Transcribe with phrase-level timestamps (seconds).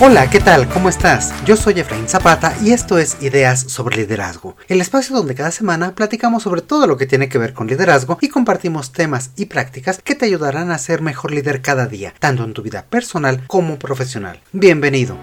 [0.00, 0.68] Hola, ¿qué tal?
[0.68, 1.34] ¿Cómo estás?
[1.44, 5.96] Yo soy Efraín Zapata y esto es Ideas sobre Liderazgo, el espacio donde cada semana
[5.96, 10.00] platicamos sobre todo lo que tiene que ver con liderazgo y compartimos temas y prácticas
[10.00, 13.76] que te ayudarán a ser mejor líder cada día, tanto en tu vida personal como
[13.80, 14.40] profesional.
[14.52, 15.16] Bienvenido.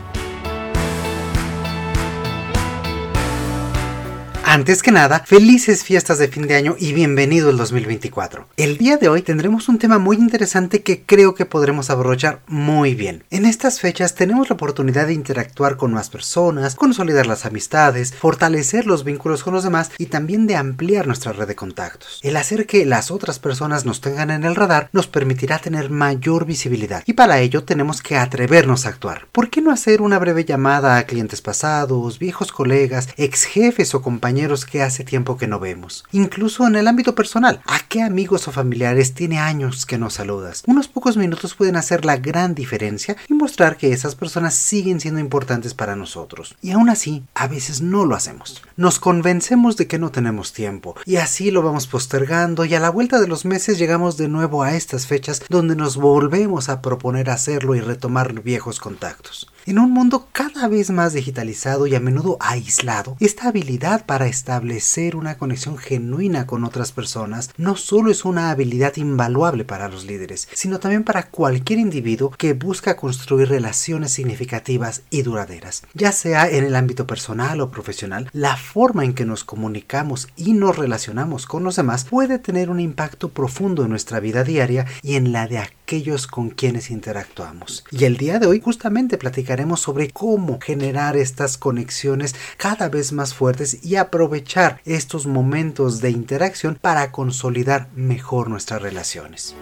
[4.55, 8.47] Antes que nada, felices fiestas de fin de año y bienvenido el 2024.
[8.55, 12.95] El día de hoy tendremos un tema muy interesante que creo que podremos aprovechar muy
[12.95, 13.25] bien.
[13.31, 18.87] En estas fechas tenemos la oportunidad de interactuar con más personas, consolidar las amistades, fortalecer
[18.87, 22.21] los vínculos con los demás y también de ampliar nuestra red de contactos.
[22.23, 26.45] El hacer que las otras personas nos tengan en el radar nos permitirá tener mayor
[26.45, 29.27] visibilidad y para ello tenemos que atrevernos a actuar.
[29.33, 34.01] ¿Por qué no hacer una breve llamada a clientes pasados, viejos colegas, ex jefes o
[34.01, 36.05] compañeros que hace tiempo que no vemos.
[36.11, 40.63] Incluso en el ámbito personal, ¿a qué amigos o familiares tiene años que no saludas?
[40.67, 45.19] Unos pocos minutos pueden hacer la gran diferencia y mostrar que esas personas siguen siendo
[45.19, 46.55] importantes para nosotros.
[46.61, 48.61] Y aún así, a veces no lo hacemos.
[48.77, 52.91] Nos convencemos de que no tenemos tiempo y así lo vamos postergando y a la
[52.91, 57.31] vuelta de los meses llegamos de nuevo a estas fechas donde nos volvemos a proponer
[57.31, 59.49] hacerlo y retomar viejos contactos.
[59.67, 65.15] En un mundo cada vez más digitalizado y a menudo aislado, esta habilidad para establecer
[65.15, 70.47] una conexión genuina con otras personas no solo es una habilidad invaluable para los líderes,
[70.53, 75.81] sino también para cualquier individuo que busca construir relaciones significativas y duraderas.
[75.95, 80.53] Ya sea en el ámbito personal o profesional, la forma en que nos comunicamos y
[80.53, 85.15] nos relacionamos con los demás puede tener un impacto profundo en nuestra vida diaria y
[85.15, 85.84] en la de aquellos
[86.31, 87.83] con quienes interactuamos.
[87.91, 93.33] Y el día de hoy justamente platicaremos sobre cómo generar estas conexiones cada vez más
[93.33, 99.55] fuertes y aprovechar estos momentos de interacción para consolidar mejor nuestras relaciones.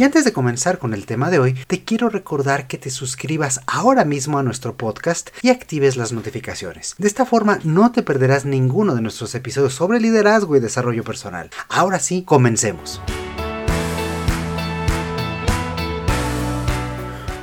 [0.00, 3.60] Y antes de comenzar con el tema de hoy, te quiero recordar que te suscribas
[3.66, 6.94] ahora mismo a nuestro podcast y actives las notificaciones.
[6.96, 11.50] De esta forma no te perderás ninguno de nuestros episodios sobre liderazgo y desarrollo personal.
[11.68, 13.02] Ahora sí, comencemos.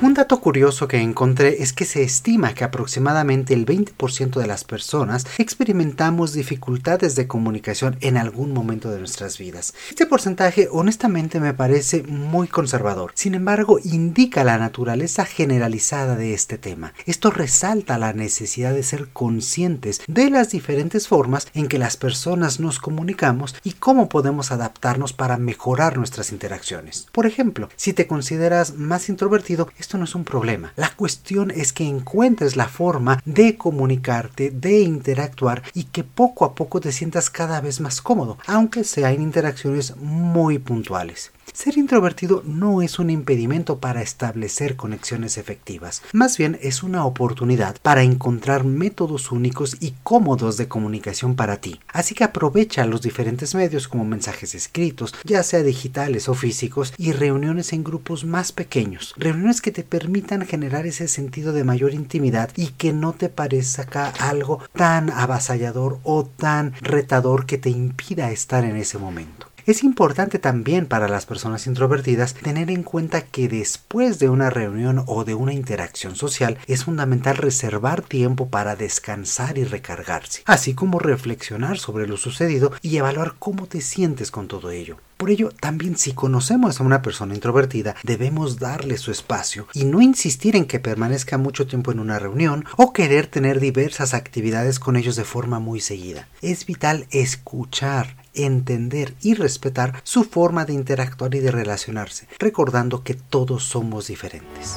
[0.00, 4.62] Un dato curioso que encontré es que se estima que aproximadamente el 20% de las
[4.62, 9.74] personas experimentamos dificultades de comunicación en algún momento de nuestras vidas.
[9.90, 16.58] Este porcentaje honestamente me parece muy conservador, sin embargo indica la naturaleza generalizada de este
[16.58, 16.94] tema.
[17.06, 22.60] Esto resalta la necesidad de ser conscientes de las diferentes formas en que las personas
[22.60, 27.08] nos comunicamos y cómo podemos adaptarnos para mejorar nuestras interacciones.
[27.10, 30.74] Por ejemplo, si te consideras más introvertido, esto no es un problema.
[30.76, 36.54] La cuestión es que encuentres la forma de comunicarte, de interactuar y que poco a
[36.54, 41.32] poco te sientas cada vez más cómodo, aunque sea en interacciones muy puntuales.
[41.52, 47.76] Ser introvertido no es un impedimento para establecer conexiones efectivas, más bien es una oportunidad
[47.82, 51.80] para encontrar métodos únicos y cómodos de comunicación para ti.
[51.88, 57.12] Así que aprovecha los diferentes medios como mensajes escritos, ya sea digitales o físicos, y
[57.12, 62.50] reuniones en grupos más pequeños, reuniones que te permitan generar ese sentido de mayor intimidad
[62.56, 68.64] y que no te parezca algo tan avasallador o tan retador que te impida estar
[68.64, 69.47] en ese momento.
[69.68, 75.04] Es importante también para las personas introvertidas tener en cuenta que después de una reunión
[75.04, 80.98] o de una interacción social es fundamental reservar tiempo para descansar y recargarse, así como
[80.98, 84.96] reflexionar sobre lo sucedido y evaluar cómo te sientes con todo ello.
[85.18, 90.00] Por ello, también si conocemos a una persona introvertida, debemos darle su espacio y no
[90.00, 94.96] insistir en que permanezca mucho tiempo en una reunión o querer tener diversas actividades con
[94.96, 96.28] ellos de forma muy seguida.
[96.40, 103.14] Es vital escuchar, entender y respetar su forma de interactuar y de relacionarse, recordando que
[103.14, 104.76] todos somos diferentes.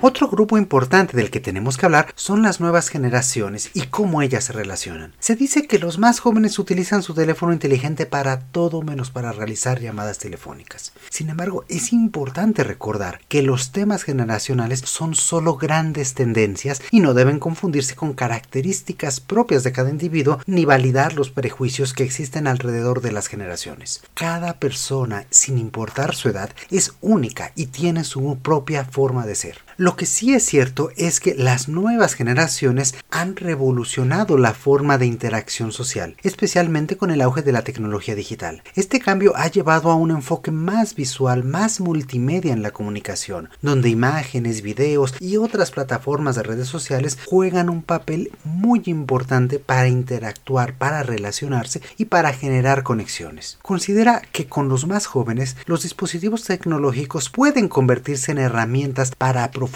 [0.00, 4.44] Otro grupo importante del que tenemos que hablar son las nuevas generaciones y cómo ellas
[4.44, 5.12] se relacionan.
[5.18, 9.80] Se dice que los más jóvenes utilizan su teléfono inteligente para todo menos para realizar
[9.80, 10.92] llamadas telefónicas.
[11.10, 17.12] Sin embargo, es importante recordar que los temas generacionales son solo grandes tendencias y no
[17.12, 23.00] deben confundirse con características propias de cada individuo ni validar los prejuicios que existen alrededor
[23.00, 24.04] de las generaciones.
[24.14, 29.67] Cada persona, sin importar su edad, es única y tiene su propia forma de ser.
[29.80, 35.06] Lo que sí es cierto es que las nuevas generaciones han revolucionado la forma de
[35.06, 38.64] interacción social, especialmente con el auge de la tecnología digital.
[38.74, 43.88] Este cambio ha llevado a un enfoque más visual, más multimedia en la comunicación, donde
[43.88, 50.76] imágenes, videos y otras plataformas de redes sociales juegan un papel muy importante para interactuar,
[50.76, 53.60] para relacionarse y para generar conexiones.
[53.62, 59.67] Considera que con los más jóvenes los dispositivos tecnológicos pueden convertirse en herramientas para profundizar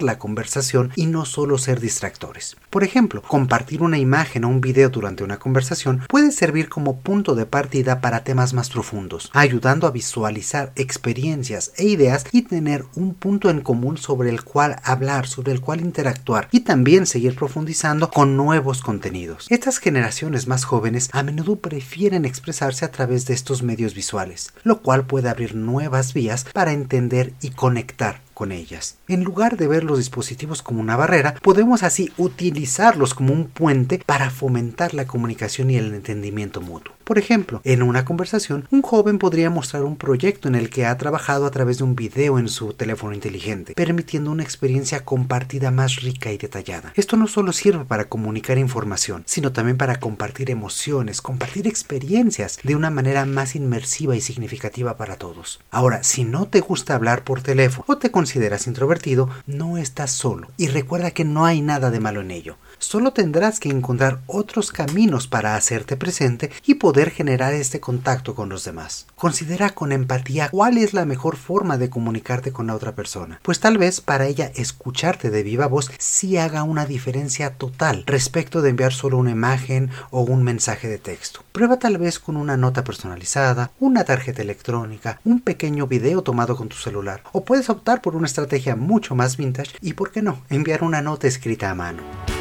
[0.00, 2.56] la conversación y no solo ser distractores.
[2.70, 7.34] Por ejemplo, compartir una imagen o un video durante una conversación puede servir como punto
[7.34, 13.14] de partida para temas más profundos, ayudando a visualizar experiencias e ideas y tener un
[13.14, 18.10] punto en común sobre el cual hablar, sobre el cual interactuar y también seguir profundizando
[18.10, 19.46] con nuevos contenidos.
[19.50, 24.82] Estas generaciones más jóvenes a menudo prefieren expresarse a través de estos medios visuales, lo
[24.82, 28.20] cual puede abrir nuevas vías para entender y conectar
[28.52, 28.96] ellas.
[29.08, 34.02] En lugar de ver los dispositivos como una barrera, podemos así utilizarlos como un puente
[34.04, 36.94] para fomentar la comunicación y el entendimiento mutuo.
[37.10, 40.96] Por ejemplo, en una conversación, un joven podría mostrar un proyecto en el que ha
[40.96, 46.02] trabajado a través de un video en su teléfono inteligente, permitiendo una experiencia compartida más
[46.02, 46.92] rica y detallada.
[46.94, 52.76] Esto no solo sirve para comunicar información, sino también para compartir emociones, compartir experiencias de
[52.76, 55.58] una manera más inmersiva y significativa para todos.
[55.72, 60.46] Ahora, si no te gusta hablar por teléfono o te consideras introvertido, no estás solo
[60.56, 64.72] y recuerda que no hay nada de malo en ello solo tendrás que encontrar otros
[64.72, 69.06] caminos para hacerte presente y poder generar este contacto con los demás.
[69.14, 73.60] Considera con empatía cuál es la mejor forma de comunicarte con la otra persona, pues
[73.60, 78.70] tal vez para ella escucharte de viva voz sí haga una diferencia total respecto de
[78.70, 81.44] enviar solo una imagen o un mensaje de texto.
[81.52, 86.68] Prueba tal vez con una nota personalizada, una tarjeta electrónica, un pequeño video tomado con
[86.68, 90.42] tu celular, o puedes optar por una estrategia mucho más vintage y, por qué no,
[90.48, 92.39] enviar una nota escrita a mano.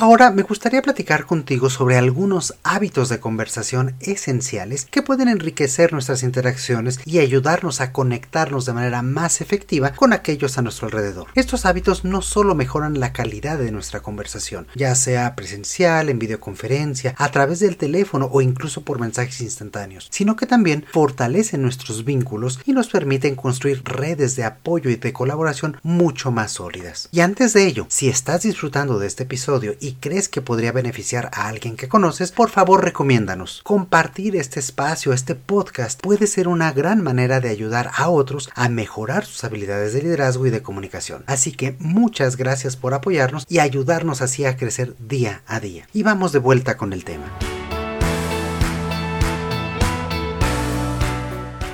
[0.00, 6.22] Ahora me gustaría platicar contigo sobre algunos hábitos de conversación esenciales que pueden enriquecer nuestras
[6.22, 11.26] interacciones y ayudarnos a conectarnos de manera más efectiva con aquellos a nuestro alrededor.
[11.34, 17.16] Estos hábitos no solo mejoran la calidad de nuestra conversación, ya sea presencial, en videoconferencia,
[17.18, 22.60] a través del teléfono o incluso por mensajes instantáneos, sino que también fortalecen nuestros vínculos
[22.64, 27.08] y nos permiten construir redes de apoyo y de colaboración mucho más sólidas.
[27.10, 31.30] Y antes de ello, si estás disfrutando de este episodio y crees que podría beneficiar
[31.32, 33.62] a alguien que conoces, por favor recomiéndanos.
[33.64, 38.68] Compartir este espacio, este podcast, puede ser una gran manera de ayudar a otros a
[38.68, 41.24] mejorar sus habilidades de liderazgo y de comunicación.
[41.26, 45.88] Así que muchas gracias por apoyarnos y ayudarnos así a crecer día a día.
[45.94, 47.24] Y vamos de vuelta con el tema.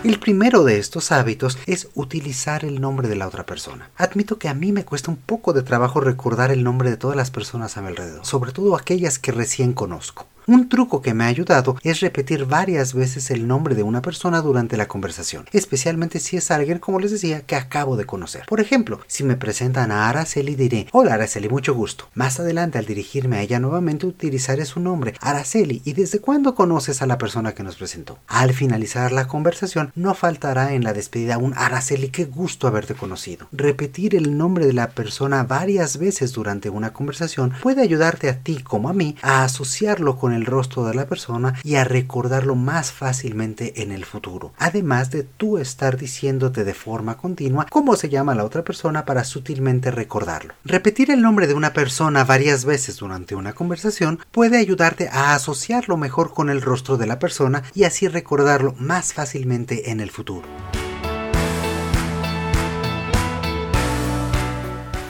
[0.05, 3.89] El primero de estos hábitos es utilizar el nombre de la otra persona.
[3.97, 7.17] Admito que a mí me cuesta un poco de trabajo recordar el nombre de todas
[7.17, 10.27] las personas a mi alrededor, sobre todo aquellas que recién conozco.
[10.47, 14.43] Un truco que me ha ayudado es repetir varias veces el nombre de una persona
[14.43, 18.45] durante la conversación, especialmente si es alguien, como les decía, que acabo de conocer.
[18.47, 22.11] Por ejemplo, si me presentan a Araceli diré, hola Araceli, mucho gusto.
[22.13, 27.01] Más adelante, al dirigirme a ella nuevamente, utilizaré su nombre, Araceli, y desde cuándo conoces
[27.01, 28.19] a la persona que nos presentó.
[28.27, 33.49] Al finalizar la conversación, no faltará en la despedida un Araceli, qué gusto haberte conocido.
[33.51, 38.63] Repetir el nombre de la persona varias veces durante una conversación puede ayudarte a ti
[38.63, 42.93] como a mí a asociarlo con el rostro de la persona y a recordarlo más
[42.93, 44.53] fácilmente en el futuro.
[44.59, 49.25] Además de tú estar diciéndote de forma continua cómo se llama la otra persona para
[49.25, 50.55] sutilmente recordarlo.
[50.65, 55.97] Repetir el nombre de una persona varias veces durante una conversación puede ayudarte a asociarlo
[55.97, 60.47] mejor con el rostro de la persona y así recordarlo más fácilmente en el futuro.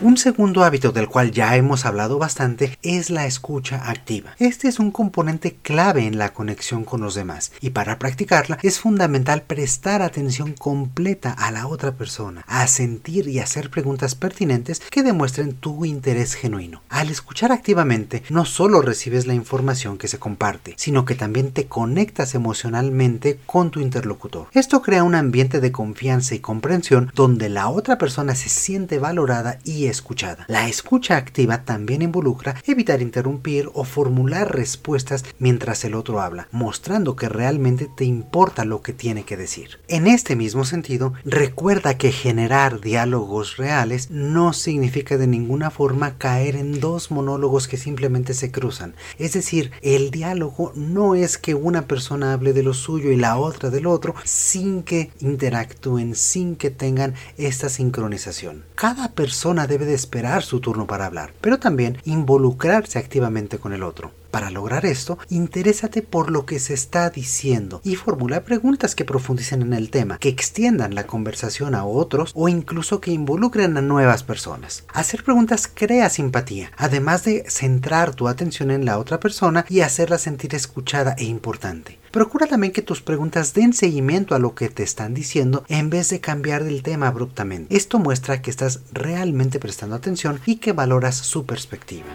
[0.04, 4.34] Un segundo hábito del cual ya hemos hablado bastante es la escucha activa.
[4.38, 8.80] Este es un componente clave en la conexión con los demás y para practicarla es
[8.80, 15.02] fundamental prestar atención completa a la otra persona, a sentir y hacer preguntas pertinentes que
[15.02, 16.82] demuestren tu interés genuino.
[16.90, 21.66] Al escuchar activamente, no solo recibes la información que se comparte, sino que también te
[21.66, 24.48] conectas emocionalmente con tu interlocutor.
[24.52, 29.60] Esto crea un ambiente de confianza y comprensión donde la otra persona se siente valorada
[29.64, 30.44] y escuchada.
[30.48, 37.16] La escucha activa también involucra evitar interrumpir o formular respuestas mientras el otro habla, mostrando
[37.16, 39.78] que realmente te importa lo que tiene que decir.
[39.88, 46.56] En este mismo sentido, recuerda que generar diálogos reales no significa de ninguna forma caer
[46.56, 48.94] en dos monólogos que simplemente se cruzan.
[49.18, 53.36] Es decir, el diálogo no es que una persona hable de lo suyo y la
[53.36, 58.64] otra del otro sin que interactúen, sin que tengan esta sincronización.
[58.74, 63.82] Cada persona debe de esperar su turno para hablar, pero también involucrarse activamente con el
[63.82, 64.10] otro.
[64.34, 69.62] Para lograr esto, interésate por lo que se está diciendo y formula preguntas que profundicen
[69.62, 74.24] en el tema, que extiendan la conversación a otros o incluso que involucren a nuevas
[74.24, 74.86] personas.
[74.92, 80.18] Hacer preguntas crea simpatía, además de centrar tu atención en la otra persona y hacerla
[80.18, 82.00] sentir escuchada e importante.
[82.10, 86.10] Procura también que tus preguntas den seguimiento a lo que te están diciendo en vez
[86.10, 87.76] de cambiar del tema abruptamente.
[87.76, 92.06] Esto muestra que estás realmente prestando atención y que valoras su perspectiva.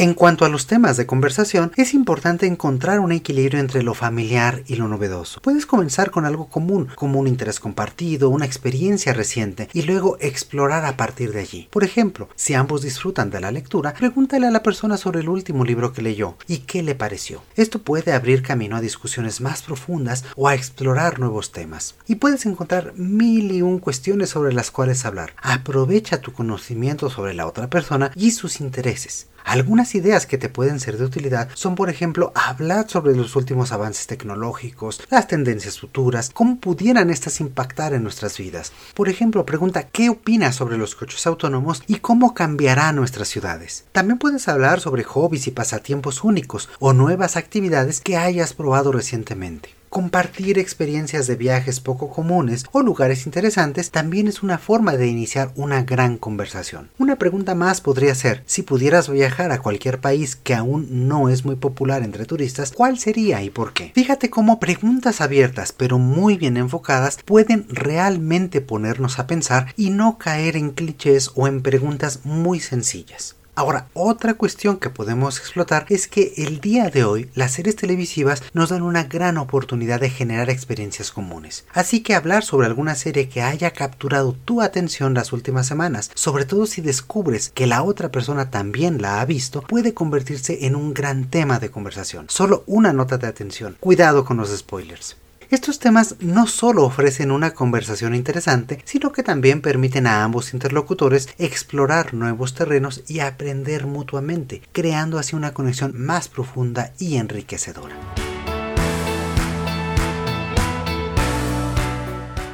[0.00, 4.62] En cuanto a los temas de conversación, es importante encontrar un equilibrio entre lo familiar
[4.68, 5.40] y lo novedoso.
[5.40, 10.84] Puedes comenzar con algo común, como un interés compartido, una experiencia reciente, y luego explorar
[10.84, 11.66] a partir de allí.
[11.72, 15.64] Por ejemplo, si ambos disfrutan de la lectura, pregúntale a la persona sobre el último
[15.64, 17.42] libro que leyó y qué le pareció.
[17.56, 21.96] Esto puede abrir camino a discusiones más profundas o a explorar nuevos temas.
[22.06, 25.34] Y puedes encontrar mil y un cuestiones sobre las cuales hablar.
[25.42, 29.26] Aprovecha tu conocimiento sobre la otra persona y sus intereses.
[29.48, 33.72] Algunas ideas que te pueden ser de utilidad son, por ejemplo, hablar sobre los últimos
[33.72, 38.72] avances tecnológicos, las tendencias futuras, cómo pudieran estas impactar en nuestras vidas.
[38.92, 43.86] Por ejemplo, pregunta qué opinas sobre los coches autónomos y cómo cambiará nuestras ciudades.
[43.92, 49.77] También puedes hablar sobre hobbies y pasatiempos únicos o nuevas actividades que hayas probado recientemente.
[49.88, 55.50] Compartir experiencias de viajes poco comunes o lugares interesantes también es una forma de iniciar
[55.56, 56.90] una gran conversación.
[56.98, 61.44] Una pregunta más podría ser, si pudieras viajar a cualquier país que aún no es
[61.46, 63.92] muy popular entre turistas, ¿cuál sería y por qué?
[63.94, 70.18] Fíjate cómo preguntas abiertas pero muy bien enfocadas pueden realmente ponernos a pensar y no
[70.18, 73.37] caer en clichés o en preguntas muy sencillas.
[73.58, 78.40] Ahora, otra cuestión que podemos explotar es que el día de hoy las series televisivas
[78.52, 81.64] nos dan una gran oportunidad de generar experiencias comunes.
[81.72, 86.44] Así que hablar sobre alguna serie que haya capturado tu atención las últimas semanas, sobre
[86.44, 90.94] todo si descubres que la otra persona también la ha visto, puede convertirse en un
[90.94, 92.26] gran tema de conversación.
[92.28, 93.76] Solo una nota de atención.
[93.80, 95.16] Cuidado con los spoilers.
[95.50, 101.30] Estos temas no solo ofrecen una conversación interesante, sino que también permiten a ambos interlocutores
[101.38, 107.96] explorar nuevos terrenos y aprender mutuamente, creando así una conexión más profunda y enriquecedora.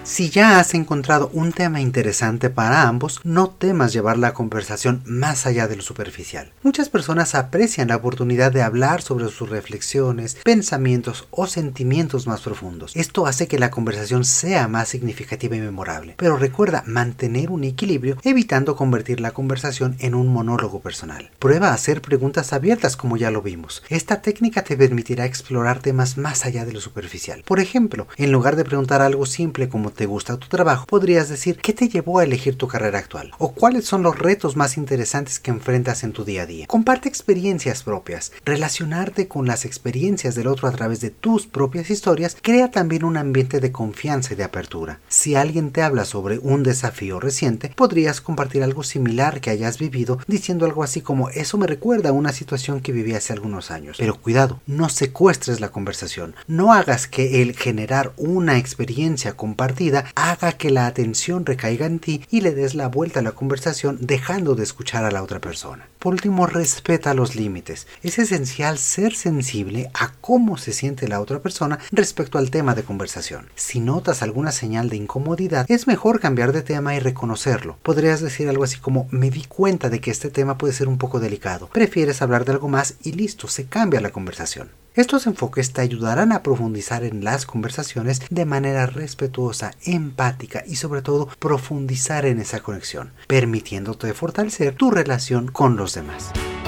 [0.04, 5.46] Si ya has encontrado un tema interesante para ambos, no temas llevar la conversación más
[5.46, 6.52] allá de lo superficial.
[6.62, 12.94] Muchas personas aprecian la oportunidad de hablar sobre sus reflexiones, pensamientos o sentimientos más profundos.
[12.94, 16.16] Esto hace que la conversación sea más significativa y memorable.
[16.18, 21.30] Pero recuerda mantener un equilibrio evitando convertir la conversación en un monólogo personal.
[21.38, 23.82] Prueba a hacer preguntas abiertas como ya lo vimos.
[23.88, 27.42] Esta técnica te permitirá explorar temas más allá de lo superficial.
[27.46, 31.59] Por ejemplo, en lugar de preguntar algo simple como te gusta tu trabajo, podrías decir
[31.59, 35.39] qué te llevó a elegir tu carrera actual o cuáles son los retos más interesantes
[35.39, 36.67] que enfrentas en tu día a día.
[36.67, 38.33] Comparte experiencias propias.
[38.45, 43.17] Relacionarte con las experiencias del otro a través de tus propias historias crea también un
[43.17, 45.01] ambiente de confianza y de apertura.
[45.09, 50.19] Si alguien te habla sobre un desafío reciente, podrías compartir algo similar que hayas vivido
[50.27, 53.97] diciendo algo así como eso me recuerda a una situación que viví hace algunos años.
[53.99, 56.35] Pero cuidado, no secuestres la conversación.
[56.47, 59.84] No hagas que el generar una experiencia compartida
[60.14, 63.99] haga que la atención recaiga en ti y le des la vuelta a la conversación
[64.00, 65.88] dejando de escuchar a la otra persona.
[66.04, 67.87] Por último, respeta los límites.
[68.02, 72.82] Es esencial ser sensible a cómo se siente la otra persona respecto al tema de
[72.82, 73.49] conversación.
[73.54, 77.78] Si notas alguna señal de incomodidad, es mejor cambiar de tema y reconocerlo.
[77.82, 80.99] Podrías decir algo así como me di cuenta de que este tema puede ser un
[80.99, 81.70] poco delicado.
[81.73, 84.68] Prefieres hablar de algo más y listo, se cambia la conversación.
[84.94, 91.02] Estos enfoques te ayudarán a profundizar en las conversaciones de manera respetuosa, empática y sobre
[91.02, 96.63] todo profundizar en esa conexión, permitiéndote fortalecer tu relación con los demás.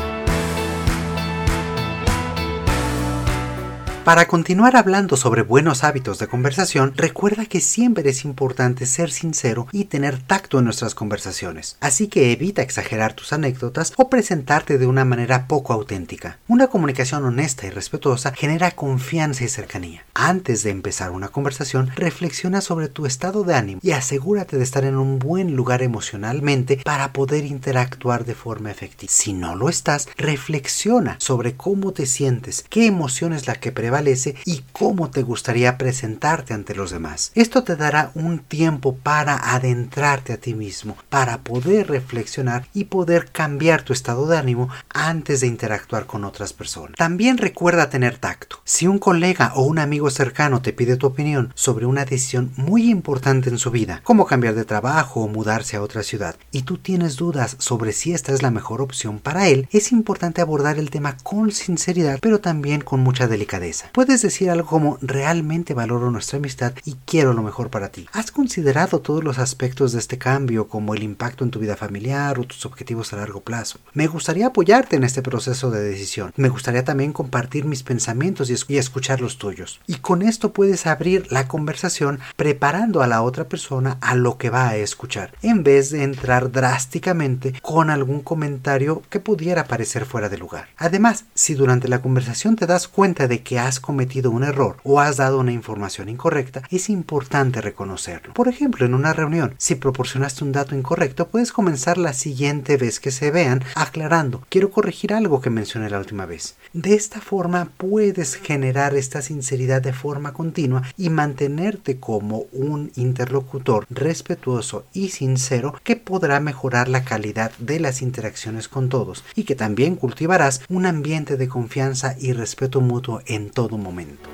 [4.07, 9.67] Para continuar hablando sobre buenos hábitos de conversación, recuerda que siempre es importante ser sincero
[9.73, 11.77] y tener tacto en nuestras conversaciones.
[11.81, 16.39] Así que evita exagerar tus anécdotas o presentarte de una manera poco auténtica.
[16.47, 20.05] Una comunicación honesta y respetuosa genera confianza y cercanía.
[20.15, 24.85] Antes de empezar una conversación, reflexiona sobre tu estado de ánimo y asegúrate de estar
[24.85, 29.11] en un buen lugar emocionalmente para poder interactuar de forma efectiva.
[29.13, 33.96] Si no lo estás, reflexiona sobre cómo te sientes, qué emoción es la que prevalece
[34.45, 37.33] y cómo te gustaría presentarte ante los demás.
[37.35, 43.31] Esto te dará un tiempo para adentrarte a ti mismo, para poder reflexionar y poder
[43.31, 46.97] cambiar tu estado de ánimo antes de interactuar con otras personas.
[46.97, 48.61] También recuerda tener tacto.
[48.65, 52.91] Si un colega o un amigo cercano te pide tu opinión sobre una decisión muy
[52.91, 56.79] importante en su vida, como cambiar de trabajo o mudarse a otra ciudad, y tú
[56.79, 60.91] tienes dudas sobre si esta es la mejor opción para él, es importante abordar el
[60.91, 63.86] tema con sinceridad, pero también con mucha delicadeza.
[63.93, 68.07] Puedes decir algo como realmente valoro nuestra amistad y quiero lo mejor para ti.
[68.13, 72.39] ¿Has considerado todos los aspectos de este cambio como el impacto en tu vida familiar
[72.39, 73.79] o tus objetivos a largo plazo?
[73.93, 76.33] Me gustaría apoyarte en este proceso de decisión.
[76.37, 79.81] Me gustaría también compartir mis pensamientos y, escuchar los tuyos.
[79.87, 84.51] Y con esto puedes abrir la conversación preparando a la otra persona a lo que
[84.51, 90.29] va a escuchar, en vez de entrar drásticamente con algún comentario que pudiera parecer fuera
[90.29, 90.69] de lugar.
[90.77, 95.01] Además, si durante la conversación te das cuenta de que has cometido un error o
[95.01, 98.35] has dado una información incorrecta, es importante reconocerlo.
[98.35, 103.01] Por ejemplo, en una reunión, si proporcionaste un dato incorrecto, puedes comenzar la siguiente vez
[103.01, 106.57] que se vean aclarando, quiero corregir algo que mencioné la última vez.
[106.73, 113.87] De esta forma puedes generar esta sinceridad de forma continua y mantenerte como un interlocutor
[113.91, 119.55] respetuoso y sincero que podrá mejorar la calidad de las interacciones con todos y que
[119.55, 124.29] también cultivarás un ambiente de confianza y respeto mutuo en todo todo momento.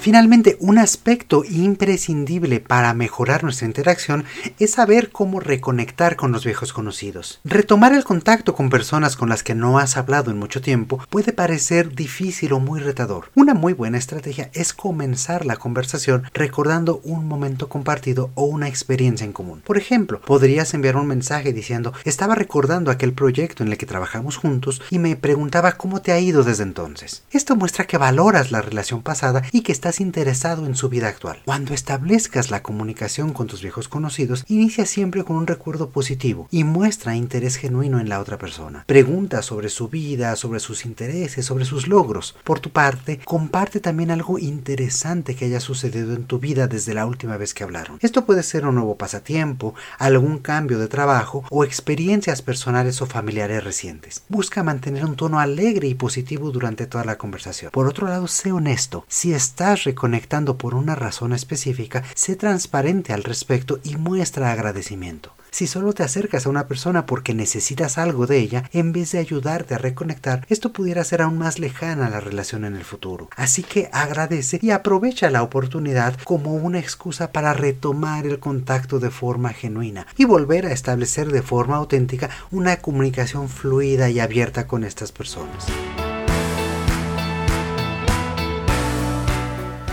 [0.00, 4.24] Finalmente, un aspecto imprescindible para mejorar nuestra interacción
[4.58, 7.38] es saber cómo reconectar con los viejos conocidos.
[7.44, 11.34] Retomar el contacto con personas con las que no has hablado en mucho tiempo puede
[11.34, 13.30] parecer difícil o muy retador.
[13.34, 19.26] Una muy buena estrategia es comenzar la conversación recordando un momento compartido o una experiencia
[19.26, 19.60] en común.
[19.66, 24.38] Por ejemplo, podrías enviar un mensaje diciendo estaba recordando aquel proyecto en el que trabajamos
[24.38, 27.22] juntos y me preguntaba cómo te ha ido desde entonces.
[27.32, 31.40] Esto muestra que valoras la relación pasada y que estás interesado en su vida actual.
[31.46, 36.64] Cuando establezcas la comunicación con tus viejos conocidos, inicia siempre con un recuerdo positivo y
[36.64, 38.84] muestra interés genuino en la otra persona.
[38.86, 42.36] Pregunta sobre su vida, sobre sus intereses, sobre sus logros.
[42.44, 47.06] Por tu parte, comparte también algo interesante que haya sucedido en tu vida desde la
[47.06, 47.98] última vez que hablaron.
[48.02, 53.64] Esto puede ser un nuevo pasatiempo, algún cambio de trabajo o experiencias personales o familiares
[53.64, 54.22] recientes.
[54.28, 57.70] Busca mantener un tono alegre y positivo durante toda la conversación.
[57.70, 59.04] Por otro lado, sé honesto.
[59.08, 65.32] Si estás reconectando por una razón específica, sé transparente al respecto y muestra agradecimiento.
[65.50, 69.18] Si solo te acercas a una persona porque necesitas algo de ella, en vez de
[69.18, 73.28] ayudarte a reconectar, esto pudiera ser aún más lejana la relación en el futuro.
[73.36, 79.10] Así que agradece y aprovecha la oportunidad como una excusa para retomar el contacto de
[79.10, 84.84] forma genuina y volver a establecer de forma auténtica una comunicación fluida y abierta con
[84.84, 85.66] estas personas.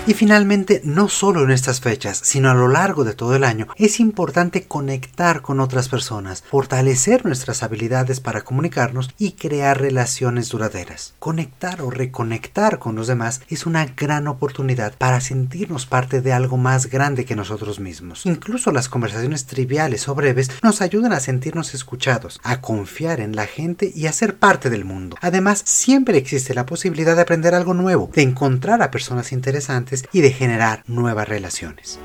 [0.07, 3.67] Y finalmente, no solo en estas fechas, sino a lo largo de todo el año,
[3.75, 11.13] es importante conectar con otras personas, fortalecer nuestras habilidades para comunicarnos y crear relaciones duraderas.
[11.19, 16.55] Conectar o reconectar con los demás es una gran oportunidad para sentirnos parte de algo
[16.55, 18.25] más grande que nosotros mismos.
[18.25, 23.45] Incluso las conversaciones triviales o breves nos ayudan a sentirnos escuchados, a confiar en la
[23.45, 25.17] gente y a ser parte del mundo.
[25.19, 30.21] Además, siempre existe la posibilidad de aprender algo nuevo, de encontrar a personas interesantes y
[30.21, 31.99] de generar nuevas relaciones.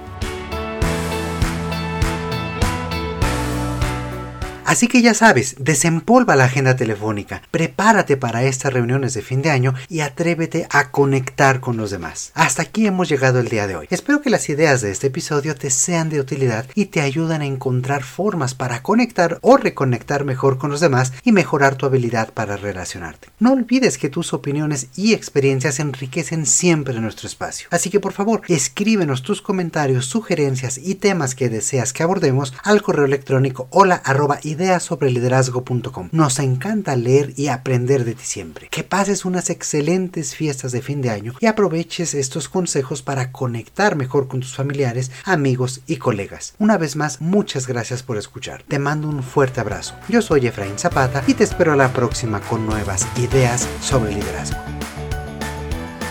[4.72, 9.50] Así que ya sabes, desempolva la agenda telefónica, prepárate para estas reuniones de fin de
[9.50, 12.32] año y atrévete a conectar con los demás.
[12.32, 13.87] Hasta aquí hemos llegado el día de hoy.
[13.90, 17.44] Espero que las ideas de este episodio te sean de utilidad y te ayuden a
[17.44, 22.56] encontrar formas para conectar o reconectar mejor con los demás y mejorar tu habilidad para
[22.56, 23.28] relacionarte.
[23.40, 27.68] No olvides que tus opiniones y experiencias enriquecen siempre nuestro espacio.
[27.70, 32.80] Así que por favor, escríbenos tus comentarios, sugerencias y temas que deseas que abordemos al
[32.80, 36.09] correo electrónico hola arroba ideasobreliderazgo.com.
[36.12, 38.68] Nos encanta leer y aprender de ti siempre.
[38.68, 43.96] Que pases unas excelentes fiestas de fin de año y aproveches estos consejos para conectar
[43.96, 46.55] mejor con tus familiares, amigos y colegas.
[46.59, 48.62] Una vez más, muchas gracias por escuchar.
[48.68, 49.94] Te mando un fuerte abrazo.
[50.09, 54.82] Yo soy Efraín Zapata y te espero a la próxima con nuevas ideas sobre liderazgo.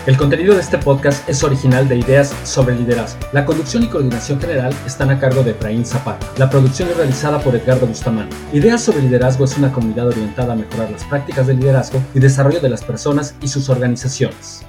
[0.04, 3.20] El contenido de este podcast es original de Ideas sobre Liderazgo.
[3.30, 6.26] La conducción y coordinación general están a cargo de Efraín Zapata.
[6.38, 8.34] La producción es realizada por Edgardo Bustamante.
[8.52, 12.58] Ideas sobre Liderazgo es una comunidad orientada a mejorar las prácticas de liderazgo y desarrollo
[12.58, 14.64] de las personas y sus organizaciones.